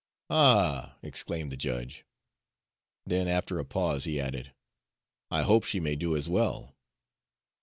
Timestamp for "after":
3.27-3.59